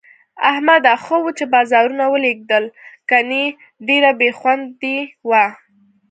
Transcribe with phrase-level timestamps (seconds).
[0.49, 0.93] احمده!
[1.03, 2.65] ښه وو چې بازارونه ولږېدل،
[3.09, 3.45] گني
[3.87, 4.97] ډېره بې خوندي
[5.29, 5.45] وه.